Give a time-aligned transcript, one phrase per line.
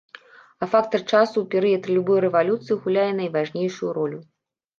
[0.65, 4.19] А фактар часу ў перыяд любой рэвалюцыі гуляе найважнейшую ролю.